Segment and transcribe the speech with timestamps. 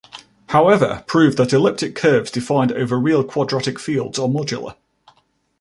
[0.47, 4.73] However, proved that elliptic curves defined over real quadratic fields are modular.